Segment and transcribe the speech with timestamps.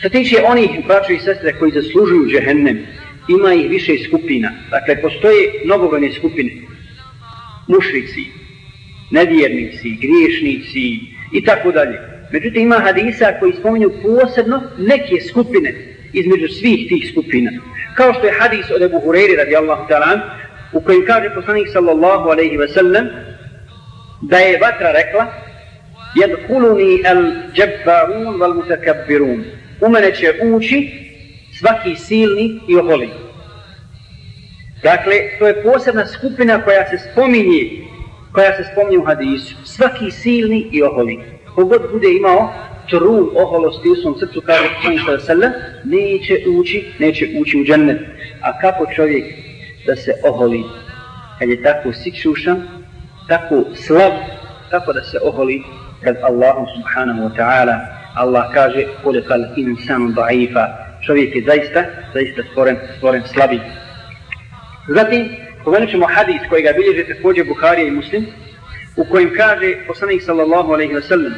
[0.00, 2.86] Što tiče onih braća i sestre koji zaslužuju džehennem,
[3.28, 4.50] ima ih više skupina.
[4.70, 6.50] Dakle, postoje mnogobrojne skupine.
[7.68, 8.24] Mušrici,
[9.10, 10.84] nevjernici, griješnici
[11.32, 11.98] i tako dalje.
[12.32, 15.74] Međutim, ima hadisa koji spominju posebno neke skupine
[16.12, 17.50] između svih tih skupina.
[17.96, 20.20] Kao što je hadis od Ebu Hureyri radijallahu ta'ala
[20.72, 23.08] u kojem kaže poslanik sallallahu alaihi ve sellem,
[24.22, 25.32] da je vatra rekla
[26.14, 27.22] jedkuluni al
[27.54, 29.44] džabbarun val mutakabbirun
[29.80, 30.90] u mene će ući
[31.58, 33.08] svaki silni i oholi.
[34.82, 37.70] Dakle, to je posebna skupina koja se spominje,
[38.32, 39.56] koja se spominje u hadisu.
[39.64, 41.20] Svaki silni i oholi.
[41.54, 42.52] Kogod bude imao
[42.90, 45.52] trun oholosti u svom srcu, kaže Poslanik sallam,
[45.84, 48.00] neće ući, neće ući u džennet.
[48.42, 49.24] A kako čovjek
[49.86, 50.62] da se oholi
[51.38, 52.68] kad je tako sičušan,
[53.28, 54.12] tako slab,
[54.70, 55.62] kako da se oholi
[56.04, 60.66] kad Allahom subhanahu wa ta'ala Allah kaže Kulekal insanu da'ifa
[61.06, 63.60] čovjek je zaista, zaista stvoren, stvoren slabi.
[64.88, 65.28] Zatim,
[65.64, 68.26] pomenut ćemo hadis koji ga bilježe također Buharija i Muslim,
[68.96, 71.34] u kojem kaže poslanik sallallahu alaihi wa sallam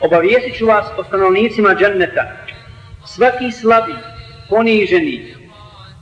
[0.00, 2.24] obavijesit ću vas o stanovnicima dženneta.
[3.06, 3.92] svaki slabi,
[4.48, 5.34] poniženi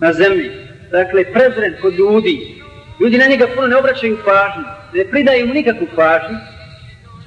[0.01, 0.51] na zemlji,
[0.91, 2.62] dakle prezren kod ljudi,
[3.01, 4.64] ljudi na njega puno ne obraćaju pažnju,
[4.95, 6.36] ne pridaju mu nikakvu pažnju,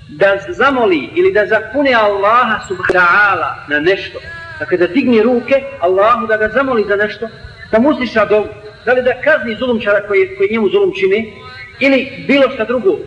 [0.09, 4.19] da zamoli ili da zapune Allaha subhanahu na nešto,
[4.59, 7.27] dakle da digne ruke Allahu da ga zamoli za nešto,
[7.71, 8.47] da mu usliša dovu,
[8.85, 11.33] da li da kazni zulumčara koji, koji njemu zulum čini,
[11.79, 12.97] ili bilo šta drugo,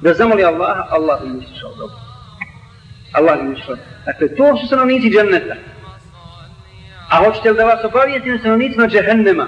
[0.00, 1.92] da zamoli Allaha, Allah mu usliša dovu.
[3.12, 3.76] Allah mu usliša.
[4.06, 5.54] Dakle, to su stanovnici dženneta.
[7.10, 9.46] A hoćete li da vas obavijetim stanovnicima džehennema?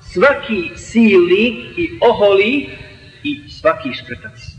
[0.00, 1.44] Svaki sili
[1.76, 2.70] i oholi
[3.22, 4.51] i svaki škrtac.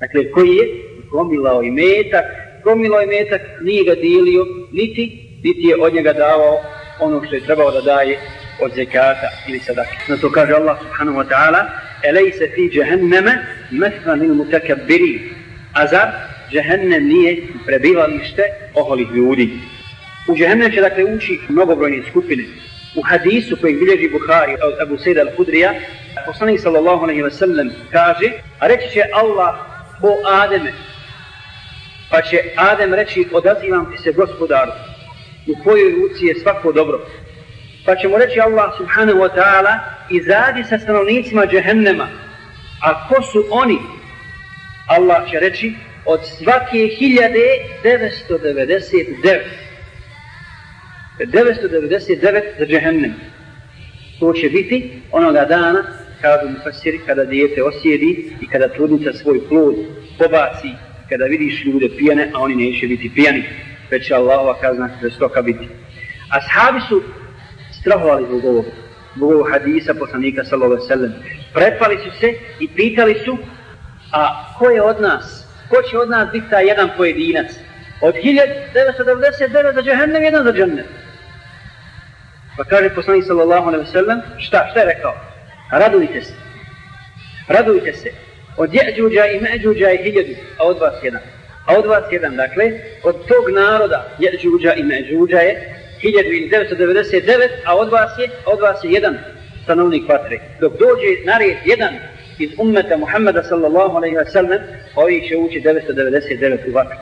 [0.00, 0.66] Dakle, koji je
[1.10, 2.24] gomilao i metak,
[2.64, 5.04] gomilao i metak, nije ga dijelio, niti,
[5.44, 6.60] niti je od njega davao
[7.00, 8.18] ono što je trebao da daje
[8.60, 9.90] od zekata ili sadaka.
[10.08, 11.64] Na to kaže Allah subhanahu wa ta'ala,
[12.02, 15.20] Elejse fi džehenneme mesna mil mutakabiri.
[15.72, 16.08] A zar
[16.50, 18.42] džehennem nije prebivalište
[18.74, 19.50] oholih ljudi.
[20.28, 22.44] U džehennem će dakle ući mnogobrojne skupine.
[22.96, 25.70] U hadisu koji bilježi Buhari od Abu Sejda al-Hudrija,
[26.26, 30.72] poslanik sallallahu alaihi wa sallam kaže, a reći će Allah o Ademe,
[32.10, 34.72] pa će Adem reći, odazivam ti se gospodaru,
[35.46, 37.06] u kojoj ruci je svako dobro.
[37.86, 39.78] Pa će mu reći Allah subhanahu wa ta'ala,
[40.10, 42.08] izađi sa stanovnicima džehennema,
[42.82, 43.78] a ko su oni?
[44.88, 49.40] Allah će reći, od svake 1999.
[51.18, 53.14] 999 za džehennem.
[54.20, 55.84] To će biti onoga dana,
[56.24, 58.10] kažu mu fasiri, kada dijete osjedi
[58.42, 59.74] i kada trudnica svoj plod
[60.18, 60.70] pobaci,
[61.08, 63.44] kada vidiš ljude pijane, a oni neće biti pijani,
[63.90, 65.68] već će Allahova kazna žestoka biti.
[66.38, 67.02] Ashabi su
[67.80, 68.64] strahovali zbog ovog,
[69.16, 71.12] zbog ovog hadisa poslanika sallallahu sallam.
[71.54, 73.38] Prepali su se i pitali su,
[74.12, 74.22] a
[74.58, 77.50] ko je od nas, ko će od nas biti taj jedan pojedinac?
[78.00, 80.86] Od 1999 za džahennem, jedan za džennem.
[82.56, 85.33] Pa kaže poslanik sallallahu alaihi sallam, šta, šta je rekao?
[85.78, 86.32] Radujte se.
[87.48, 88.10] Radujte se.
[88.56, 91.20] Od jeđuđa i međuđa je hiljadu, a od vas jedan.
[91.66, 92.64] A od vas jedan, dakle,
[93.02, 98.92] od tog naroda jeđuđa i međuđa je 1999, a od vas je, od vas je
[98.92, 99.18] jedan
[99.64, 100.38] stanovnik vatre.
[100.60, 101.94] Dok dođe na red jedan
[102.38, 104.60] iz ummeta Muhammeda sallallahu alaihi wa sallam,
[104.94, 106.98] ovi će ući 999 u vatru.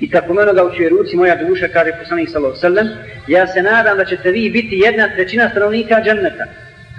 [0.00, 2.88] I tako meno ga uči ruci moja duša, kaže poslanik sallallahu alaihi wa sallam,
[3.28, 6.44] ja se nadam da ćete vi biti jedna trećina stanovnika dženneta.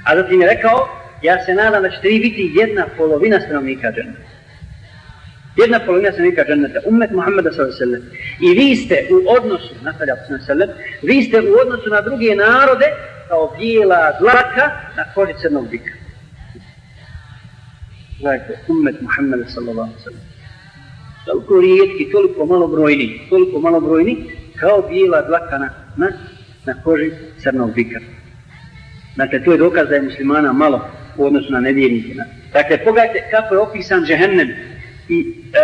[0.05, 4.31] A zatim je rekao, ja se nadam da ćete vi biti jedna polovina stanovnika dženneta.
[5.57, 8.05] Jedna polovina stanovnika dženneta, ummet Muhammeda sallallahu.
[8.39, 10.67] I vi ste u odnosu, nastavlja s.a.v.
[11.01, 12.85] vi ste u odnosu na druge narode
[13.27, 14.65] kao bijela dlaka
[14.97, 15.93] na koži crnog bika.
[18.19, 20.11] Gledajte, umet Muhammeda s.a.v.
[21.25, 24.17] Toliko rijetki, toliko malobrojni, toliko malobrojni,
[24.59, 26.07] kao bijela dlaka na, na,
[26.65, 27.99] na koži crnog bika.
[29.15, 30.81] Dakle, to je dokaz da je muslimana malo
[31.17, 32.13] u odnosu na nevjernike.
[32.53, 34.49] Dakle, pogledajte kako je opisan džehennem
[35.09, 35.59] i e,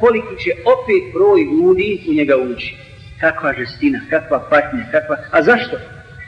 [0.00, 2.76] koliki će opet broj ljudi u njega ući.
[3.20, 5.16] Kakva žestina, kakva patnja, kakva...
[5.30, 5.76] A zašto?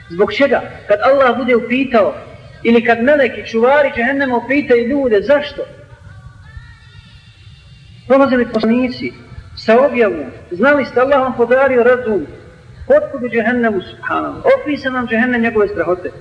[0.09, 0.61] Zbog čega?
[0.87, 2.15] Kad Allah bude upitao,
[2.63, 5.61] ili kad meleki čuvari džehennema upitaju ljude, zašto?
[8.07, 9.13] Prolazili poslanici
[9.55, 12.27] sa objavom, znali ste Allah vam podario razum,
[12.87, 16.11] otkud u džehennemu, subhanallah, opisa nam džehennem njegove strahote.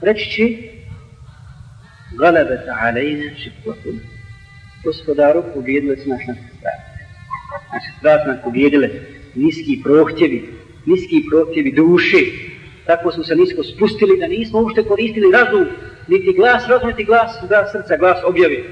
[0.00, 0.42] Reći će,
[2.18, 4.00] غلبت علينا šikvatum.
[4.84, 7.00] Gospodaru, pobjedile su naš naše strasti.
[7.72, 8.88] Naše strast nas pobjedile,
[9.34, 10.54] niski prohtjevi,
[10.86, 12.22] niski prohtjevi duše.
[12.86, 15.66] Tako smo se nisko spustili da nismo ušte koristili razum,
[16.08, 18.64] niti glas razum, niti glas, glas srca, glas objavi.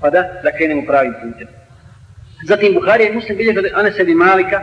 [0.00, 1.48] Pa da, da krenemo pravim putem.
[2.44, 4.60] Zatim Buharija i Muslim bilježe da Anesebi Malika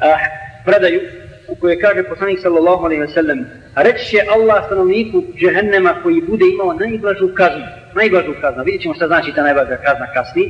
[0.00, 0.16] a,
[0.64, 1.00] predaju
[1.50, 3.38] u kojoj kaže poslanik sallallahu alaihi wa sallam
[3.74, 7.66] reći će Allah stanovniku džehennema koji bude imao najblažu kaznu.
[7.94, 10.44] Najblažu kaznu, vidjet ćemo šta znači ta najblaža kazna kasni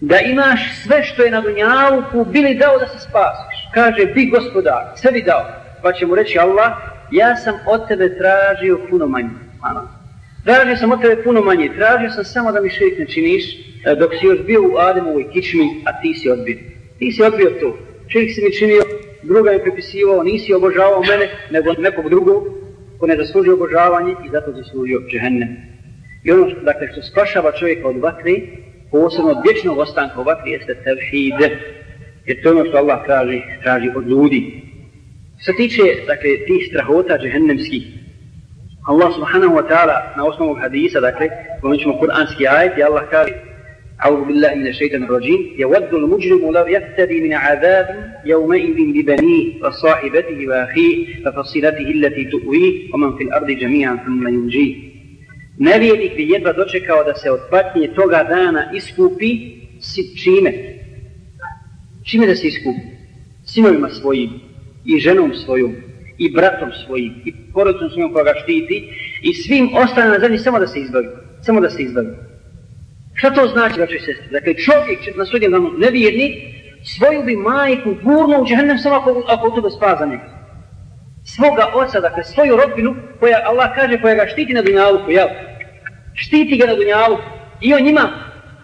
[0.00, 3.58] da imaš sve što je na dunjaluku bili dao da se spasiš?
[3.74, 5.44] Kaže bi gospodar, sve bi dao.
[5.82, 6.72] Pa će mu reći Allah
[7.10, 9.28] ja sam od tebe tražio puno manje.
[9.62, 9.88] Ano.
[10.44, 11.70] tražio sam od tebe puno manje.
[11.76, 15.30] Tražio sam samo da mi širik ne činiš e, dok si još bio u Ademovoj
[15.32, 16.58] kičmi a ti si odbio.
[16.98, 17.78] Ti si odbio to.
[18.08, 18.82] Čovjek si mi činio
[19.22, 22.44] druga je pripisivao, nisi obožavao mene, nego nekog drugog
[23.00, 25.56] ko ne zaslužio obožavanje i zato zaslužio džehennem.
[26.24, 28.34] I ono, dakle, što spašava čovjeka od vatre,
[28.90, 31.40] posebno od vječnog ostanka u vatri, jeste tevhid.
[32.26, 34.62] Jer to je ono što Allah traži, traži od ljudi.
[35.42, 37.82] Što tiče, dakle, tih strahota džehennemskih,
[38.86, 41.28] Allah subhanahu wa ta'ala na osnovu hadisa, dakle,
[41.60, 43.32] pomenut ćemo kuranski ajet, i Allah kaže,
[44.05, 47.87] أعوذ بالله من الشيطان الرجيم يود المجرم لو يفتدي من عذاب
[48.25, 54.95] يومئذ ببنيه وصاحبته وأخيه وفصيلته التي تؤويه ومن في الأرض جميعا ثم ينجيه
[55.59, 59.29] Nevjernik bi jedva dočekao da se od patnje toga dana iskupi
[59.79, 60.51] si, čime?
[62.03, 62.79] Čime da se iskupi?
[63.45, 64.29] Sinovima svojim
[64.85, 65.75] i ženom svojom
[66.17, 68.89] i bratom svojim i porodicom svojom koga štiti
[69.21, 71.07] i svim ostalim na zemlji samo da se izbavi.
[71.41, 72.07] Samo da se izbavi.
[73.20, 74.28] Šta to znači, braćo i sestri?
[74.30, 79.24] Dakle, čovjek će na sudjem danu nevjerni, svoju bi majku gurno u džahnem samo ako,
[79.28, 80.24] ako u tebe spaza njega.
[81.24, 85.28] Svoga oca, dakle, svoju rodbinu, koja Allah kaže, koja ga štiti na dunjaluku, jel?
[86.14, 87.22] Štiti ga na dunjaluku
[87.60, 88.04] i on njima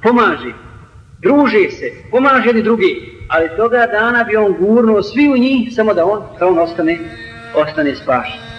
[0.03, 0.53] pomaže.
[1.23, 2.93] Druže se, pomaže jedni drugi.
[3.29, 6.99] Ali toga dana bi on gurnuo svi u njih, samo da on, da on ostane,
[7.55, 8.46] ostane spašen.